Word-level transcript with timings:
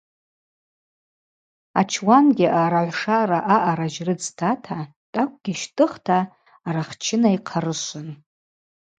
Ачуангьи 1.79 2.47
аъарагӏвшара 2.59 3.39
аъара 3.55 3.87
жьрыдз 3.93 4.27
тата 4.37 4.79
тӏакӏвгьи 5.11 5.51
йщтӏыхта 5.55 6.19
арахчына 6.67 7.29
йхъарышвын. 7.35 8.09